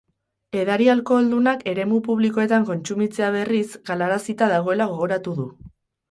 Edari 0.59 0.85
alkoholdunak 0.91 1.59
eremu 1.73 1.99
publikoetan 2.07 2.65
kontsumitzea, 2.69 3.27
berriz, 3.35 3.67
galarazita 3.91 4.49
dagoela 4.55 4.89
gogoratu 4.95 5.35
du. 5.41 5.47